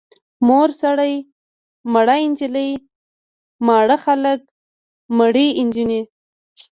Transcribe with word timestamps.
مور 0.47 0.69
سړی، 0.81 1.13
مړه 1.93 2.15
نجلۍ، 2.29 2.71
ماړه 3.67 3.97
خلک، 4.05 4.39
مړې 5.17 5.47
نجونې. 5.67 6.01